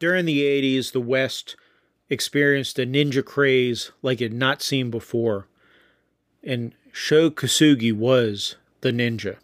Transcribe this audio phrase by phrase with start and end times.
[0.00, 1.56] During the 80s, the West
[2.08, 5.46] experienced a ninja craze like it had not seen before,
[6.42, 9.36] and Sho Kosugi was the ninja.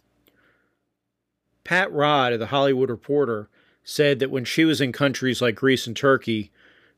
[1.63, 3.49] Pat Rodd of the Hollywood Reporter
[3.83, 6.51] said that when she was in countries like Greece and Turkey,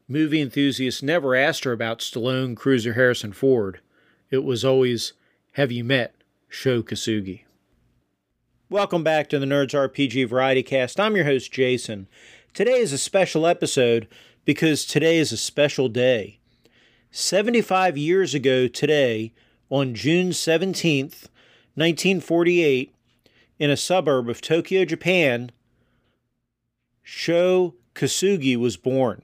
[0.07, 3.81] movie enthusiasts never asked her about Stallone, Cruise, or Harrison Ford.
[4.31, 5.13] It was always,
[5.53, 6.15] Have you met
[6.47, 7.41] Sho Kosugi?
[8.69, 10.99] Welcome back to the Nerds RPG Variety Cast.
[10.99, 12.07] I'm your host, Jason.
[12.53, 14.07] Today is a special episode
[14.43, 16.39] because today is a special day.
[17.11, 19.33] 75 years ago today,
[19.69, 21.29] on June 17th,
[21.75, 22.93] 1948,
[23.59, 25.51] in a suburb of Tokyo, Japan,
[27.03, 29.21] Sho Kosugi was born.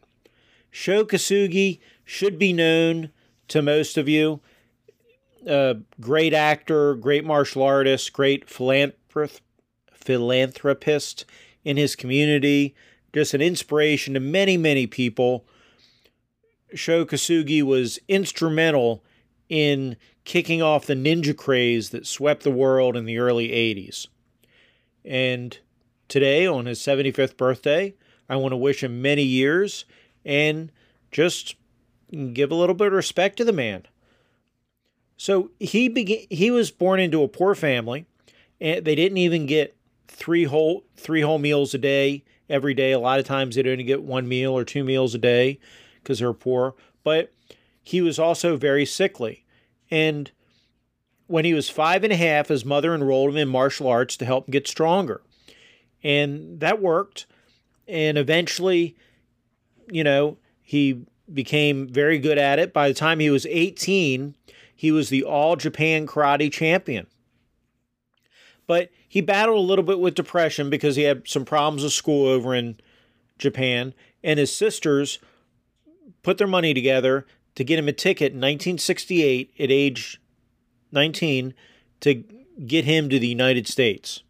[0.69, 3.09] Sho Kosugi should be known
[3.47, 4.39] to most of you.
[5.47, 9.41] A great actor, great martial artist, great philanthrop-
[9.93, 11.25] philanthropist
[11.63, 12.75] in his community,
[13.15, 15.45] just an inspiration to many, many people.
[16.73, 19.05] Sho Kosugi was instrumental
[19.47, 24.07] in kicking off the ninja craze that swept the world in the early 80s.
[25.05, 25.57] And
[26.09, 27.95] today, on his 75th birthday,
[28.27, 29.85] I want to wish him many years
[30.25, 30.69] and
[31.09, 31.55] just
[32.33, 33.83] give a little bit of respect to the man.
[35.15, 38.07] So he began, he was born into a poor family,
[38.59, 39.77] and they didn't even get
[40.09, 42.91] three whole three whole meals a day every day.
[42.91, 45.59] A lot of times they'd only get one meal or two meals a day
[46.01, 46.75] because they're poor.
[47.03, 47.31] But
[47.81, 49.45] he was also very sickly,
[49.91, 50.31] and
[51.27, 54.25] when he was five and a half, his mother enrolled him in martial arts to
[54.25, 55.21] help him get stronger.
[56.03, 57.25] And that worked.
[57.87, 58.95] And eventually,
[59.89, 62.73] you know, he became very good at it.
[62.73, 64.35] By the time he was 18,
[64.75, 67.07] he was the All Japan Karate Champion.
[68.67, 72.27] But he battled a little bit with depression because he had some problems with school
[72.27, 72.77] over in
[73.37, 73.93] Japan.
[74.23, 75.19] And his sisters
[76.23, 80.19] put their money together to get him a ticket in 1968 at age
[80.91, 81.53] 19
[82.01, 82.23] to
[82.65, 84.23] get him to the United States.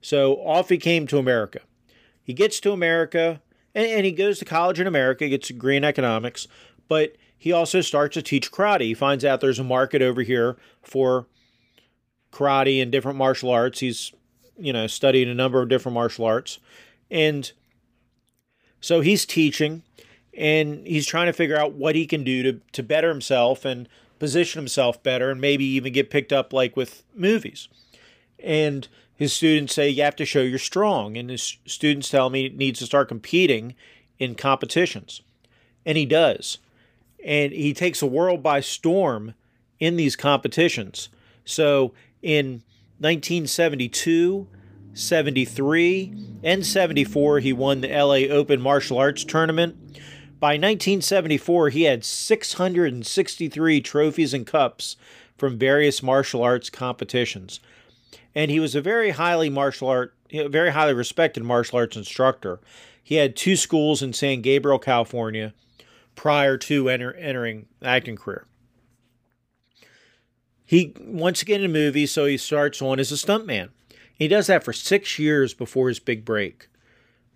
[0.00, 1.60] So off he came to America.
[2.22, 3.40] He gets to America
[3.74, 6.46] and, and he goes to college in America, gets a degree in economics,
[6.88, 8.82] but he also starts to teach karate.
[8.82, 11.26] He finds out there's a market over here for
[12.34, 13.80] karate and different martial arts.
[13.80, 14.12] He's,
[14.58, 16.58] you know, studied a number of different martial arts.
[17.10, 17.50] And
[18.80, 19.82] so he's teaching
[20.36, 23.88] and he's trying to figure out what he can do to, to better himself and
[24.18, 27.68] position himself better and maybe even get picked up like with movies.
[28.38, 32.48] And his students say you have to show you're strong, and his students tell me
[32.48, 33.74] he needs to start competing
[34.18, 35.22] in competitions.
[35.86, 36.58] And he does.
[37.24, 39.34] And he takes the world by storm
[39.78, 41.08] in these competitions.
[41.44, 41.92] So
[42.24, 42.62] in
[42.98, 44.48] 1972,
[44.94, 49.76] 73, and 74, he won the LA Open Martial Arts Tournament.
[50.40, 54.96] By 1974, he had 663 trophies and cups
[55.36, 57.60] from various martial arts competitions.
[58.34, 62.60] And he was a very highly martial art, very highly respected martial arts instructor.
[63.02, 65.52] He had two schools in San Gabriel, California,
[66.14, 68.46] prior to enter, entering acting career.
[70.64, 73.70] He wants to get in a movie, so he starts on as a stuntman.
[74.14, 76.68] He does that for six years before his big break.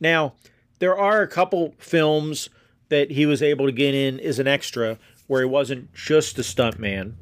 [0.01, 0.35] Now,
[0.79, 2.49] there are a couple films
[2.89, 6.43] that he was able to get in as an extra where he wasn't just a
[6.43, 7.15] stuntman.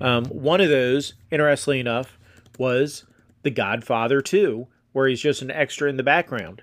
[0.00, 2.18] Um, one of those, interestingly enough,
[2.58, 3.04] was
[3.42, 6.62] The Godfather 2, where he's just an extra in the background.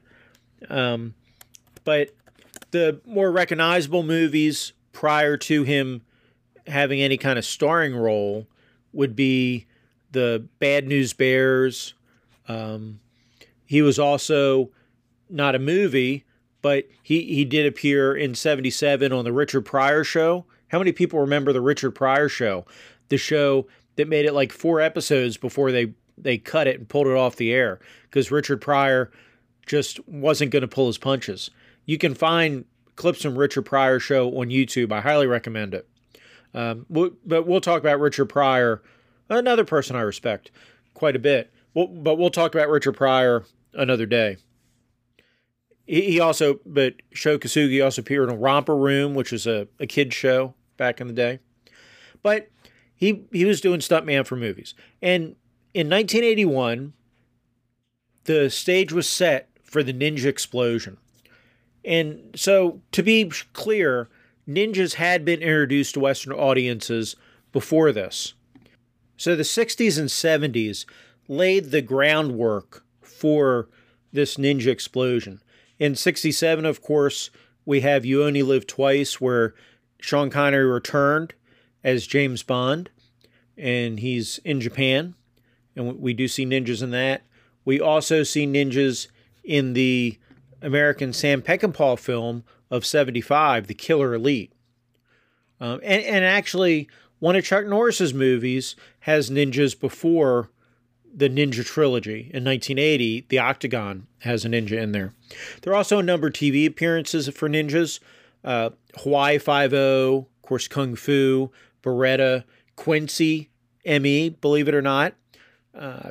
[0.69, 1.16] Um,
[1.84, 2.16] but
[2.72, 6.01] the more recognizable movies prior to him
[6.68, 8.47] having any kind of starring role
[8.95, 9.66] would be
[10.11, 11.94] the Bad News Bears.
[12.47, 13.00] Um,
[13.66, 14.72] he was also
[15.29, 16.25] not a movie,
[16.61, 20.45] but he, he did appear in 77 on the Richard Pryor show.
[20.69, 22.66] How many people remember the Richard Pryor show?
[23.09, 23.67] The show
[23.97, 27.35] that made it like four episodes before they, they cut it and pulled it off
[27.35, 29.12] the air because Richard Pryor
[29.66, 31.50] just wasn't going to pull his punches.
[31.85, 32.65] You can find
[32.95, 34.91] clips from Richard Pryor show on YouTube.
[34.91, 35.88] I highly recommend it.
[36.56, 38.81] Um, but we'll talk about Richard Pryor,
[39.30, 40.52] another person I respect
[40.94, 41.52] quite a bit.
[41.74, 43.44] We'll, but we'll talk about Richard Pryor
[43.74, 44.38] another day.
[45.86, 50.16] He also, but Sho Kosugi also appeared in Romper Room, which was a, a kid's
[50.16, 51.40] show back in the day.
[52.24, 52.50] But
[52.96, 54.74] he he was doing stuntman for movies.
[55.00, 55.36] And
[55.75, 56.94] in 1981,
[58.24, 60.98] the stage was set for the ninja explosion.
[61.84, 64.10] And so, to be clear,
[64.47, 67.15] ninjas had been introduced to Western audiences
[67.51, 68.33] before this.
[69.18, 70.86] So, the 60s and 70s
[71.27, 73.69] laid the groundwork for
[74.12, 75.42] this ninja explosion.
[75.80, 77.30] In 67, of course,
[77.65, 79.56] we have You Only Live Twice, where
[80.00, 81.33] Sean Connery returned
[81.83, 82.89] as James Bond,
[83.57, 85.15] and he's in Japan,
[85.75, 87.24] and we do see ninjas in that.
[87.63, 89.07] We also see ninjas
[89.44, 90.18] in the
[90.62, 94.53] American Sam Peckinpah film of 75, The Killer Elite.
[95.59, 96.89] Um, and, and actually,
[97.19, 100.50] one of Chuck Norris's movies has ninjas before
[101.15, 102.29] the Ninja trilogy.
[102.33, 105.13] In 1980, The Octagon has a ninja in there.
[105.62, 108.00] There are also a number of TV appearances for ninjas.
[108.44, 111.51] Uh, Hawaii Five-O, of course, Kung Fu,
[111.81, 112.44] Baretta,
[112.75, 113.50] Quincy,
[113.85, 115.13] ME, believe it or not,
[115.73, 116.09] uh,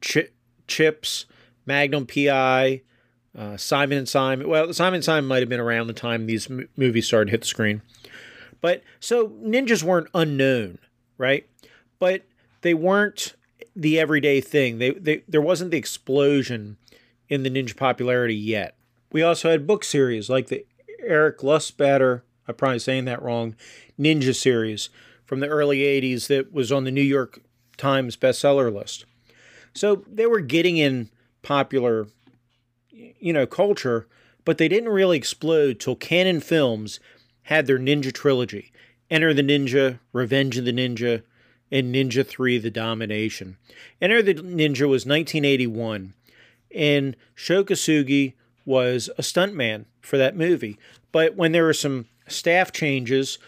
[0.00, 0.30] Ch-
[0.66, 1.26] Chips,
[1.66, 2.82] Magnum PI,
[3.36, 4.48] uh, Simon and Simon.
[4.48, 7.30] Well, Simon and Simon might have been around the time these m- movies started to
[7.32, 7.82] hit the screen.
[8.60, 10.78] But so ninjas weren't unknown,
[11.18, 11.46] right?
[11.98, 12.22] But
[12.62, 13.34] they weren't
[13.76, 14.78] the everyday thing.
[14.78, 16.76] They, they there wasn't the explosion
[17.28, 18.76] in the ninja popularity yet.
[19.12, 20.64] We also had book series like the
[21.00, 23.54] Eric Lustbader, I'm probably saying that wrong,
[23.98, 24.88] Ninja series
[25.24, 27.40] from the early 80s that was on the New York
[27.76, 29.04] Times bestseller list.
[29.74, 31.10] So they were getting in
[31.42, 32.06] popular,
[32.94, 34.06] you know, culture,
[34.44, 37.00] but they didn't really explode till Cannon Films
[37.44, 38.72] had their Ninja trilogy
[39.10, 41.22] Enter the Ninja, Revenge of the Ninja,
[41.70, 43.58] and Ninja 3 The Domination.
[44.00, 46.14] Enter the Ninja was 1981,
[46.74, 48.32] and Sho Kosugi
[48.64, 50.78] was a stuntman for that movie.
[51.12, 53.38] But when there were some staff changes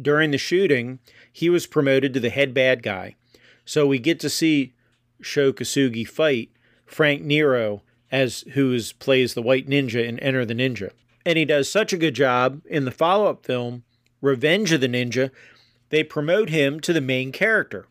[0.00, 0.98] during the shooting,
[1.32, 3.14] he was promoted to the head bad guy.
[3.64, 4.74] So we get to see
[5.20, 6.50] Sho Kosugi fight
[6.84, 7.82] Frank Nero
[8.14, 10.92] as who is, plays the White Ninja in Enter the Ninja.
[11.26, 13.82] And he does such a good job in the follow-up film
[14.20, 15.30] Revenge of the Ninja,
[15.90, 17.86] they promote him to the main character.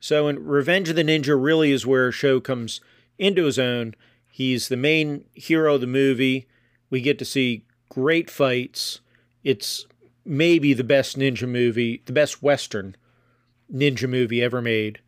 [0.00, 2.80] So in Revenge of the Ninja really is where Sho comes
[3.16, 3.94] into his own.
[4.30, 6.46] He's the main hero of the movie.
[6.90, 9.00] We get to see great fights.
[9.44, 9.86] It's
[10.24, 12.96] maybe the best ninja movie, the best Western
[13.72, 15.00] ninja movie ever made.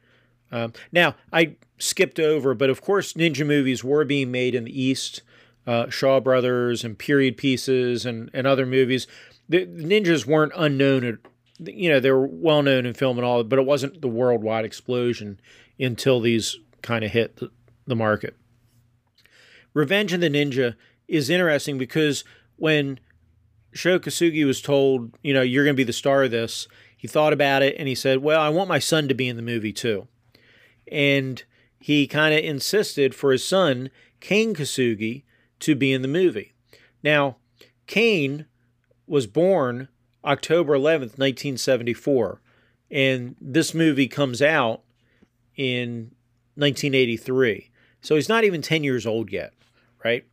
[0.53, 4.83] Um, now, I skipped over, but of course, ninja movies were being made in the
[4.83, 5.23] East.
[5.67, 9.09] Uh, Shaw Brothers and period pieces and, and other movies.
[9.49, 11.17] The, the ninjas weren't unknown at,
[11.59, 14.65] you know, they were well known in film and all, but it wasn't the worldwide
[14.65, 15.41] explosion
[15.79, 17.51] until these kind of hit the,
[17.87, 18.37] the market.
[19.75, 20.77] Revenge of the Ninja
[21.09, 22.25] is interesting because
[22.57, 23.01] when
[23.73, 27.09] Sho Kosugi was told, you know, you're going to be the star of this, he
[27.09, 29.43] thought about it and he said, well, I want my son to be in the
[29.43, 30.09] movie too.
[30.91, 31.43] And
[31.79, 33.91] he kind of insisted for his son,
[34.21, 35.25] Kane Kosugi,
[35.61, 36.55] to be in the movie.
[37.03, 37.37] Now,
[37.87, 38.47] Kane
[39.07, 39.89] was born
[40.25, 42.41] October 11th, 1974,
[42.91, 44.83] and this movie comes out
[45.55, 46.13] in
[46.57, 47.71] 1983.
[48.01, 49.53] So he's not even 10 years old yet,
[50.05, 50.25] right?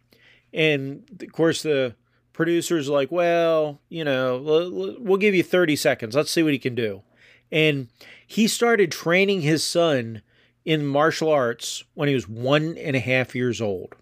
[0.53, 1.95] And of course, the
[2.33, 6.15] producer's like, well, you know, we'll give you 30 seconds.
[6.15, 7.03] Let's see what he can do.
[7.51, 7.87] And
[8.25, 10.21] he started training his son
[10.65, 13.95] in martial arts when he was one and a half years old.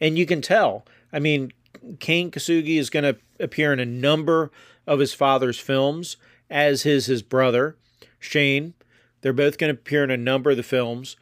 [0.00, 1.52] And you can tell, I mean,
[2.00, 4.50] Kane Kosugi is going to appear in a number
[4.86, 6.16] of his father's films,
[6.50, 7.76] as is his brother,
[8.18, 8.74] Shane.
[9.20, 11.16] They're both going to appear in a number of the films.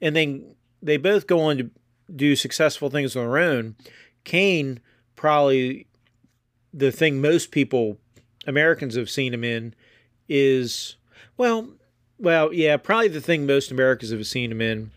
[0.00, 1.70] And then they both go on to
[2.14, 3.76] do successful things on their own.
[4.24, 4.80] Kane,
[5.16, 5.86] probably
[6.72, 7.98] the thing most people,
[8.46, 9.74] Americans, have seen him in
[10.28, 10.96] is,
[11.36, 11.68] well,
[12.20, 14.90] well, yeah, probably the thing most Americans have seen him in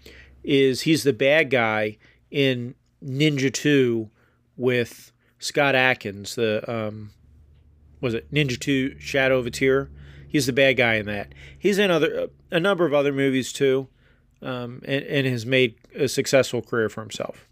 [0.44, 1.98] is he's the bad guy
[2.30, 4.10] in Ninja 2
[4.58, 7.12] with Scott Adkins, the um,
[8.02, 9.90] was it Ninja 2 Shadow of a Tear?
[10.28, 11.34] He's the bad guy in that.
[11.58, 13.88] He's in other a number of other movies too,
[14.42, 17.48] um, and, and has made a successful career for himself.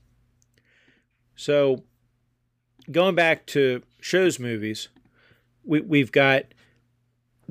[1.35, 1.83] So,
[2.91, 4.89] going back to Sho's movies,
[5.63, 6.45] we we've got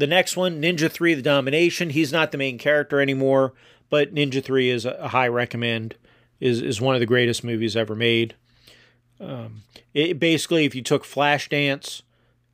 [0.00, 1.90] the next one, Ninja 3 The Domination.
[1.90, 3.52] He's not the main character anymore,
[3.90, 5.94] but Ninja 3 is a high recommend.
[6.40, 8.34] Is is one of the greatest movies ever made.
[9.20, 12.00] Um, it, basically, if you took Flashdance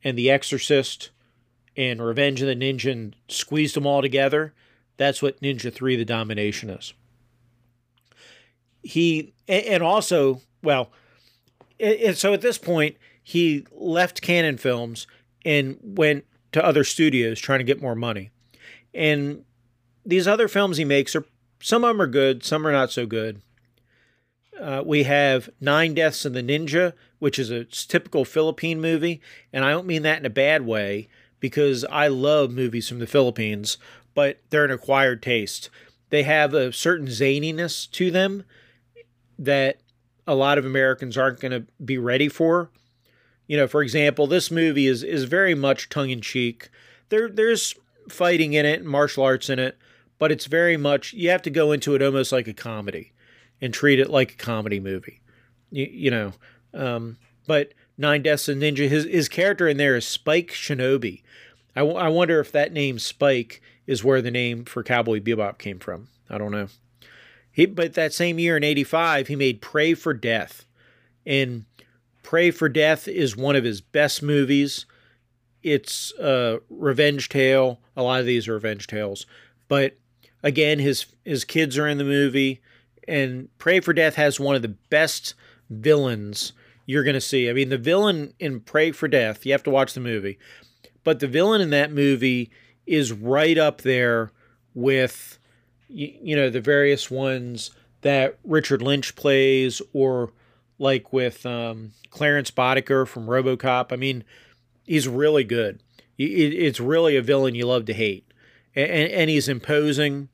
[0.03, 1.09] and The Exorcist
[1.77, 4.53] and Revenge of the Ninja and squeezed them all together,
[4.97, 6.93] that's what Ninja 3 The Domination is.
[8.83, 10.91] He, and also, well,
[11.79, 15.07] and so at this point, he left Cannon Films
[15.45, 16.25] and went
[16.57, 18.31] to other studios trying to get more money.
[18.91, 19.45] And
[20.03, 21.23] these other films he makes are
[21.61, 23.41] some of them are good, some are not so good.
[24.59, 29.21] Uh, we have Nine Deaths of the Ninja, which is a typical Philippine movie,
[29.53, 31.09] and I don't mean that in a bad way
[31.39, 33.77] because I love movies from the Philippines,
[34.15, 35.69] but they're an acquired taste.
[36.09, 38.45] They have a certain zaniness to them
[39.37, 39.77] that
[40.25, 42.71] a lot of Americans aren't going to be ready for.
[43.47, 46.69] You know, for example, this movie is is very much tongue in cheek.
[47.09, 47.73] There there's
[48.09, 49.77] fighting in it martial arts in it,
[50.19, 53.13] but it's very much you have to go into it almost like a comedy
[53.61, 55.21] and treat it like a comedy movie.
[55.71, 56.33] You, you know,
[56.73, 61.23] um, but Nine Deaths of Ninja, his his character in there is Spike Shinobi.
[61.75, 65.57] I, w- I wonder if that name Spike is where the name for Cowboy Bebop
[65.57, 66.09] came from.
[66.29, 66.67] I don't know.
[67.51, 70.65] He, but that same year in 85, he made Pray for Death.
[71.25, 71.65] And
[72.27, 74.85] Pray for Death is one of his best movies.
[75.63, 77.79] It's a revenge tale.
[77.95, 79.25] A lot of these are revenge tales.
[79.69, 79.95] But
[80.43, 82.61] again, his his kids are in the movie.
[83.07, 85.35] And Pray for Death has one of the best
[85.69, 86.51] villains
[86.85, 87.49] you're going to see.
[87.49, 90.37] I mean, the villain in Pray for Death, you have to watch the movie.
[91.05, 92.51] But the villain in that movie
[92.85, 94.33] is right up there
[94.73, 95.39] with
[95.87, 100.33] you, you know the various ones that Richard Lynch plays, or
[100.79, 103.91] like with um, Clarence Boddicker from RoboCop.
[103.91, 104.23] I mean,
[104.85, 105.81] he's really good.
[106.17, 108.31] it's really a villain you love to hate,
[108.75, 110.29] and, and he's imposing,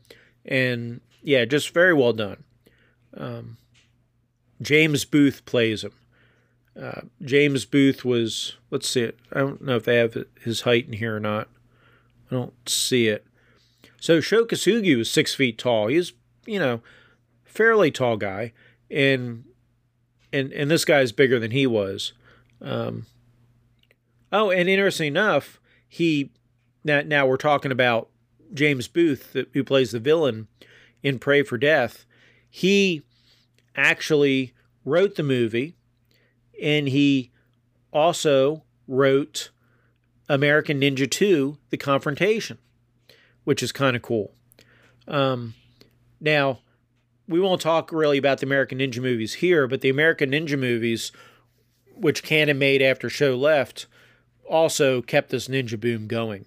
[0.45, 2.43] and yeah, just very well done.
[3.15, 3.57] Um,
[4.61, 5.93] James Booth plays him.
[6.79, 9.19] Uh, James Booth was, let's see it.
[9.31, 11.47] I don't know if they have his height in here or not.
[12.31, 13.25] I don't see it.
[13.99, 15.87] So Sho Kosugi was six feet tall.
[15.87, 16.13] He's,
[16.45, 16.81] you know,
[17.45, 18.53] fairly tall guy,
[18.89, 19.45] and
[20.33, 22.13] and and this guy's bigger than he was.
[22.61, 23.05] Um,
[24.31, 26.31] oh, and interesting enough, he
[26.83, 28.09] now now we're talking about
[28.53, 30.47] James Booth, who plays the villain
[31.01, 32.05] in Pray for Death.
[32.49, 33.03] He
[33.75, 35.75] actually wrote the movie,
[36.61, 37.31] and he
[37.91, 39.51] also wrote
[40.27, 42.57] American Ninja 2: The Confrontation
[43.43, 44.33] which is kind of cool.
[45.07, 45.53] Um,
[46.19, 46.59] now,
[47.27, 51.11] we won't talk really about the American Ninja movies here, but the American Ninja movies,
[51.95, 53.87] which Cannon made after Sho left,
[54.49, 56.45] also kept this ninja boom going.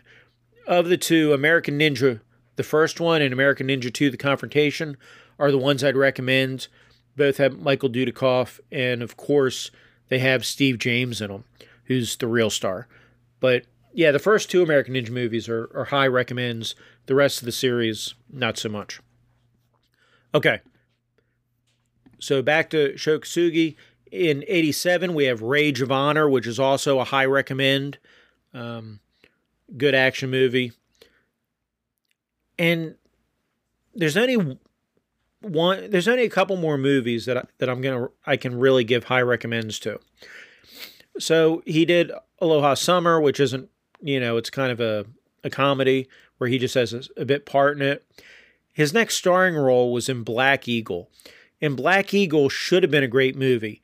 [0.66, 2.20] Of the two, American Ninja,
[2.56, 4.96] the first one, and American Ninja 2, The Confrontation,
[5.38, 6.68] are the ones I'd recommend.
[7.16, 9.70] Both have Michael Dudikoff, and of course,
[10.08, 11.44] they have Steve James in them,
[11.84, 12.88] who's the real star.
[13.40, 16.74] But yeah, the first two American Ninja movies are, are high recommends.
[17.06, 19.00] The rest of the series, not so much.
[20.36, 20.60] Okay.
[22.18, 23.74] So back to Sho Kosugi.
[24.12, 27.96] In 87, we have Rage of Honor, which is also a high recommend.
[28.52, 29.00] Um,
[29.78, 30.72] good action movie.
[32.58, 32.96] And
[33.94, 34.58] there's only
[35.40, 38.58] one there's only a couple more movies that I, that I'm going to I can
[38.58, 40.00] really give high recommends to.
[41.18, 43.70] So he did Aloha Summer, which isn't
[44.02, 45.06] you know, it's kind of a,
[45.42, 48.04] a comedy where he just has a, a bit part in it.
[48.76, 51.08] His next starring role was in Black Eagle.
[51.62, 53.80] And Black Eagle should have been a great movie.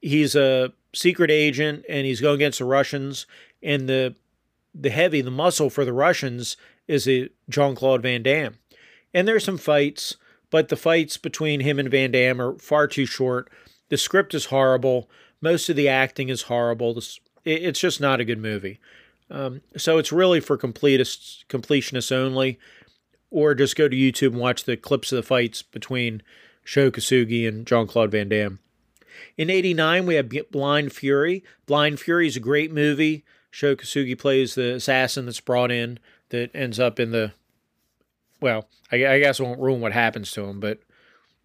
[0.00, 3.26] He's a secret agent and he's going against the Russians
[3.62, 4.16] and the
[4.74, 6.56] the heavy, the muscle for the Russians
[6.88, 8.58] is a Jean Claude Van Damme.
[9.14, 10.16] And there's some fights,
[10.50, 13.48] but the fights between him and Van Damme are far too short.
[13.88, 15.08] The script is horrible.
[15.40, 17.00] Most of the acting is horrible.
[17.44, 18.80] It's just not a good movie.
[19.30, 22.58] Um, so it's really for completists, completionists only,
[23.34, 26.22] or just go to YouTube and watch the clips of the fights between
[26.62, 28.60] Sho Kosugi and Jean Claude Van Damme.
[29.36, 31.42] In '89, we have Blind Fury.
[31.66, 33.24] Blind Fury is a great movie.
[33.50, 35.98] Sho Kosugi plays the assassin that's brought in
[36.28, 37.32] that ends up in the.
[38.40, 40.78] Well, I, I guess I won't ruin what happens to him, but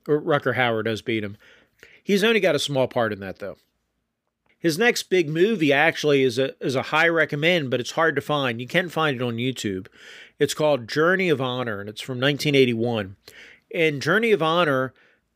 [0.08, 1.38] Rutger Hauer does beat him.
[2.04, 3.58] He's only got a small part in that, though.
[4.60, 8.22] His next big movie actually is a is a high recommend, but it's hard to
[8.22, 8.60] find.
[8.60, 9.88] You can find it on YouTube.
[10.38, 13.16] It's called Journey of Honor, and it's from 1981.
[13.74, 14.94] And Journey of Honor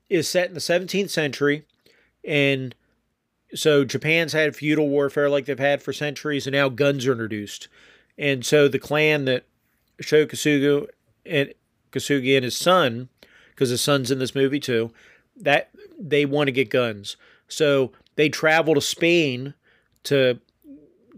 [0.09, 1.65] is set in the 17th century,
[2.23, 2.75] and
[3.55, 7.67] so Japan's had feudal warfare like they've had for centuries, and now guns are introduced.
[8.17, 9.45] And so the clan that
[9.99, 10.87] Sho Kosugi
[11.25, 11.53] and
[11.91, 13.09] Kosugi and his son,
[13.51, 14.91] because his son's in this movie too,
[15.35, 17.15] that they want to get guns.
[17.47, 19.53] So they travel to Spain
[20.03, 20.39] to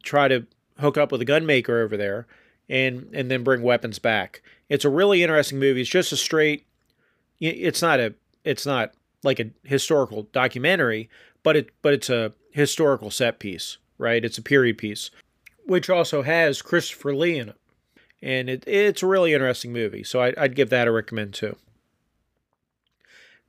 [0.04, 0.46] try to
[0.80, 2.28] hook up with a gunmaker over there
[2.70, 4.42] and and then bring weapons back.
[4.70, 5.82] It's a really interesting movie.
[5.82, 6.66] It's just a straight
[7.40, 11.10] it's not a it's not like a historical documentary,
[11.44, 14.24] but it but it's a historical set piece, right?
[14.24, 15.12] It's a period piece,
[15.66, 17.58] which also has Christopher Lee in it,
[18.22, 20.04] and it it's a really interesting movie.
[20.04, 21.58] So I, I'd give that a recommend too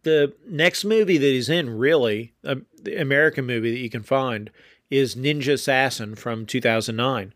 [0.06, 4.52] the next movie that he's in, really, uh, the American movie that you can find,
[4.88, 7.34] is Ninja Assassin from 2009.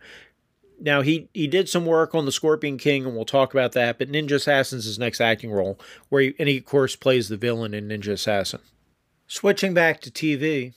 [0.81, 3.99] Now he he did some work on the Scorpion King, and we'll talk about that.
[3.99, 7.37] But Ninja Assassin's his next acting role, where he, and he of course plays the
[7.37, 8.61] villain in Ninja Assassin.
[9.27, 10.73] Switching back to TV,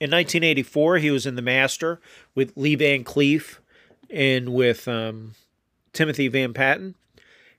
[0.00, 2.00] in 1984, he was in The Master
[2.34, 3.58] with Lee Van Cleef
[4.08, 5.34] and with um,
[5.92, 6.94] Timothy Van Patten.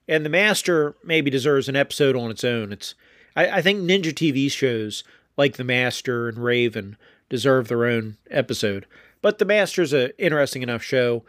[0.07, 2.73] And The Master maybe deserves an episode on its own.
[2.73, 2.95] It's
[3.39, 5.05] I, I think ninja TV shows
[5.37, 6.97] like The Master and Raven
[7.29, 8.85] deserve their own episode.
[9.21, 11.23] But The Master's an interesting enough show.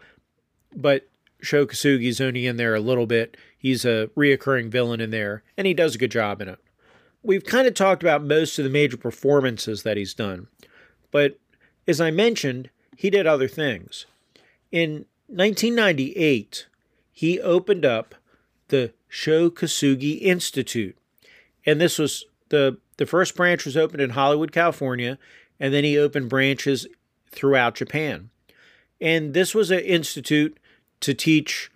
[0.75, 1.07] But
[1.41, 3.37] Sho Kosugi's only in there a little bit.
[3.57, 6.59] He's a reoccurring villain in there, and he does a good job in it.
[7.23, 10.47] We've kind of talked about most of the major performances that he's done.
[11.11, 11.39] But
[11.87, 14.05] as I mentioned, he did other things.
[14.71, 16.67] In 1998,
[17.11, 18.15] he opened up
[18.67, 20.97] the Sho Kosugi Institute.
[21.65, 25.17] And this was the the first branch was opened in Hollywood, California,
[25.59, 26.87] and then he opened branches
[27.31, 28.29] throughout Japan.
[28.99, 30.59] And this was an institute
[30.99, 31.71] to teach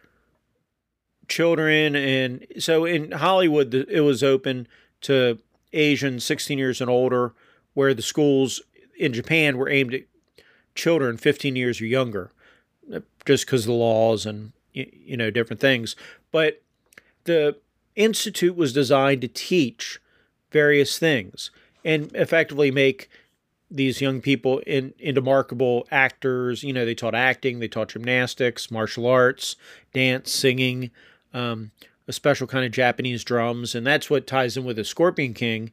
[1.28, 4.68] children and so in Hollywood it was open
[5.02, 5.40] to
[5.74, 7.34] Asians 16 years and older
[7.74, 8.62] where the schools
[8.98, 10.02] in Japan were aimed at
[10.76, 12.32] children 15 years or younger,
[13.26, 15.96] just because of the laws and you know different things.
[16.32, 16.62] But
[17.24, 17.58] the
[17.96, 20.00] institute was designed to teach
[20.52, 21.52] various things
[21.84, 23.10] and effectively make
[23.70, 26.64] these young people in, into marketable actors.
[26.64, 29.56] You know, they taught acting, they taught gymnastics, martial arts,
[29.94, 30.92] dance, singing,
[31.34, 31.72] um,
[32.08, 35.72] a special kind of Japanese drums, and that's what ties in with the Scorpion King.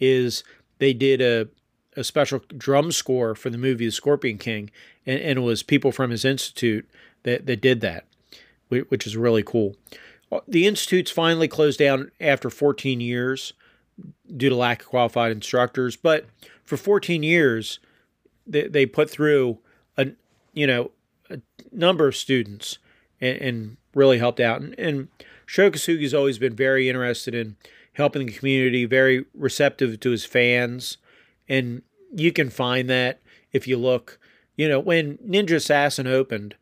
[0.00, 0.42] Is
[0.78, 1.48] they did a
[1.96, 4.70] a special drum score for the movie The Scorpion King,
[5.06, 6.88] and, and it was people from his institute
[7.22, 8.04] that, that did that,
[8.68, 9.76] which is really cool.
[10.30, 13.52] Uh, the institute's finally closed down after 14 years
[14.36, 16.26] due to lack of qualified instructors, but
[16.64, 17.78] for 14 years,
[18.46, 19.58] they, they put through
[19.96, 20.08] a
[20.52, 20.90] you know
[21.30, 21.40] a
[21.72, 22.78] number of students
[23.20, 24.60] and, and really helped out.
[24.60, 25.08] And, and
[25.46, 27.56] Sho Kosugi's always been very interested in
[27.92, 30.98] helping the community, very receptive to his fans
[31.48, 31.82] and
[32.14, 33.20] you can find that
[33.52, 34.18] if you look.
[34.56, 36.54] You know, when Ninja Assassin opened,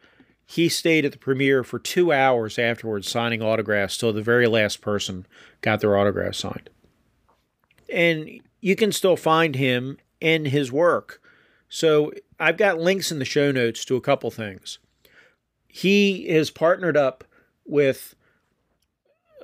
[0.53, 4.81] he stayed at the premiere for two hours afterwards signing autographs till the very last
[4.81, 5.27] person
[5.61, 6.71] got their autograph signed.
[7.89, 11.21] And you can still find him in his work.
[11.69, 14.79] So I've got links in the show notes to a couple things.
[15.69, 17.25] He has partnered up
[17.65, 18.15] with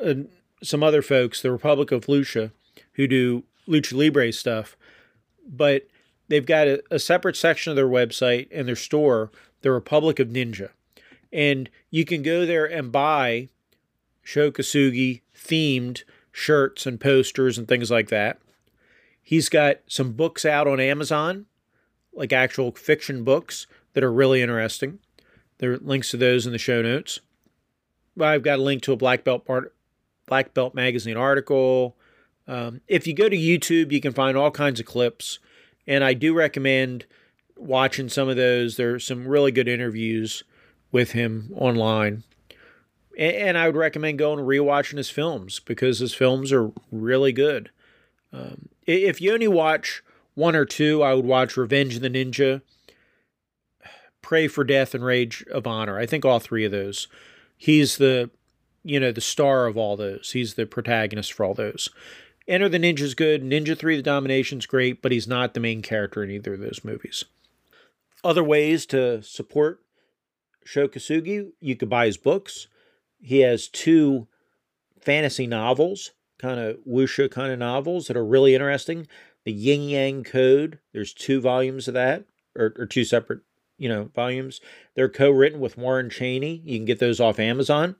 [0.02, 0.14] uh,
[0.62, 2.50] some other folks, the Republic of Lucha,
[2.94, 4.76] who do Lucha Libre stuff
[5.48, 5.88] but
[6.28, 9.30] they've got a, a separate section of their website and their store,
[9.62, 10.70] the Republic of Ninja.
[11.32, 13.48] And you can go there and buy
[14.22, 18.38] Sho Kosugi themed shirts and posters and things like that.
[19.22, 21.46] He's got some books out on Amazon,
[22.12, 25.00] like actual fiction books that are really interesting.
[25.58, 27.20] There are links to those in the show notes.
[28.20, 29.74] I've got a link to a Black Belt part,
[30.26, 31.96] Black Belt magazine article,
[32.48, 35.38] um, if you go to YouTube, you can find all kinds of clips,
[35.86, 37.04] and I do recommend
[37.56, 38.76] watching some of those.
[38.76, 40.42] There are some really good interviews
[40.92, 42.24] with him online.
[43.18, 47.70] And, I would recommend going and rewatching his films because his films are really good.
[48.32, 52.62] Um, if you only watch one or two, I would watch Revenge of the Ninja,
[54.22, 55.98] Pray for Death, and Rage of Honor.
[55.98, 57.08] I think all three of those.
[57.56, 58.30] He's the,
[58.84, 60.30] you know, the star of all those.
[60.32, 61.88] He's the protagonist for all those.
[62.46, 63.42] Enter the Ninja's good.
[63.42, 66.84] Ninja 3 The Domination's great, but he's not the main character in either of those
[66.84, 67.24] movies.
[68.22, 69.80] Other ways to support
[70.68, 72.68] Sho Kosugi, you could buy his books.
[73.22, 74.28] He has two
[75.00, 79.06] fantasy novels, kind of wuxia kind of novels that are really interesting.
[79.46, 83.40] The Yin Yang Code, there's two volumes of that, or, or two separate,
[83.78, 84.60] you know, volumes.
[84.94, 86.60] They're co-written with Warren Chaney.
[86.62, 87.96] You can get those off Amazon.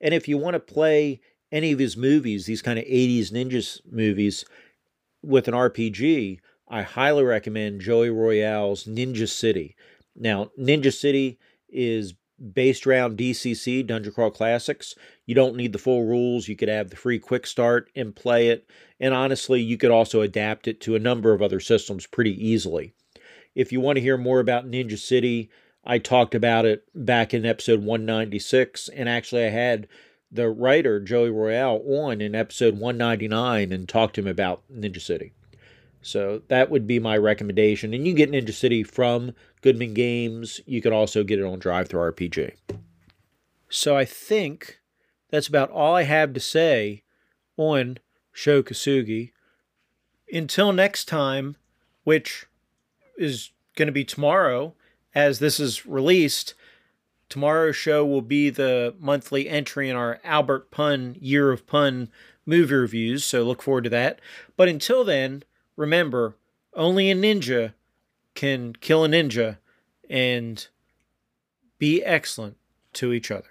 [0.00, 1.20] And if you want to play
[1.52, 4.46] any of his movies, these kind of 80s ninjas movies
[5.22, 6.38] with an RPG,
[6.70, 9.76] I highly recommend Joey Royale's Ninja City.
[10.16, 11.38] Now, Ninja City
[11.68, 12.14] is
[12.52, 14.94] based around DCC, Dungeon Crawl Classics.
[15.26, 16.48] You don't need the full rules.
[16.48, 18.68] You could have the free quick start and play it.
[19.00, 22.94] And honestly, you could also adapt it to a number of other systems pretty easily.
[23.54, 25.50] If you want to hear more about Ninja City,
[25.84, 28.88] I talked about it back in episode 196.
[28.88, 29.88] And actually, I had
[30.30, 35.32] the writer Joey Royale on in episode 199 and talked to him about Ninja City.
[36.02, 37.92] So that would be my recommendation.
[37.92, 39.32] And you get Ninja City from
[39.62, 40.60] Goodman Games.
[40.66, 42.52] You can also get it on Drive Through DriveThruRPG.
[43.68, 44.80] So I think
[45.30, 47.02] that's about all I have to say
[47.56, 47.98] on
[48.32, 49.32] Sho Kosugi.
[50.32, 51.56] Until next time,
[52.04, 52.46] which
[53.16, 54.74] is going to be tomorrow
[55.14, 56.54] as this is released,
[57.28, 62.08] Tomorrow's show will be the monthly entry in our Albert Pyun Year of Pyun
[62.46, 64.20] movie reviews, so look forward to that.
[64.56, 65.42] But until then,
[65.78, 66.34] remember,
[66.74, 67.72] only a ninja
[68.34, 69.58] can kill a ninja
[70.10, 70.68] and
[71.78, 72.56] be excellent
[72.92, 73.48] to each other.